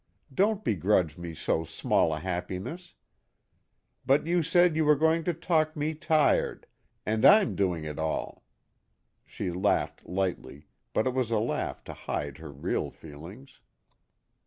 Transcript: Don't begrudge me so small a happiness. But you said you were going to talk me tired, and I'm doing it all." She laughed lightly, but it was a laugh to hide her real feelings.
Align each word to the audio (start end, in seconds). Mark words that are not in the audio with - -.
Don't 0.33 0.63
begrudge 0.63 1.15
me 1.19 1.35
so 1.35 1.63
small 1.63 2.11
a 2.11 2.17
happiness. 2.17 2.95
But 4.03 4.25
you 4.25 4.41
said 4.41 4.75
you 4.75 4.83
were 4.83 4.95
going 4.95 5.23
to 5.25 5.31
talk 5.35 5.75
me 5.75 5.93
tired, 5.93 6.65
and 7.05 7.23
I'm 7.23 7.55
doing 7.55 7.83
it 7.83 7.99
all." 7.99 8.43
She 9.25 9.51
laughed 9.51 10.03
lightly, 10.07 10.65
but 10.93 11.05
it 11.05 11.13
was 11.13 11.29
a 11.29 11.37
laugh 11.37 11.83
to 11.83 11.93
hide 11.93 12.39
her 12.39 12.51
real 12.51 12.89
feelings. 12.89 13.61